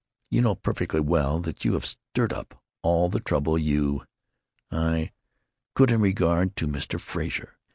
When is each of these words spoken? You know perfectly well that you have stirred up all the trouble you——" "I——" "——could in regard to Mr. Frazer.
You 0.31 0.41
know 0.41 0.55
perfectly 0.55 0.99
well 0.99 1.37
that 1.41 1.63
you 1.63 1.73
have 1.73 1.85
stirred 1.85 2.33
up 2.33 2.59
all 2.81 3.07
the 3.07 3.19
trouble 3.19 3.55
you——" 3.55 4.01
"I——" 4.71 5.11
"——could 5.75 5.91
in 5.91 6.01
regard 6.01 6.55
to 6.55 6.65
Mr. 6.67 6.99
Frazer. 6.99 7.59